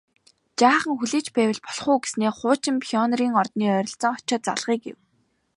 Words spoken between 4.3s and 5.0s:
залгая гэв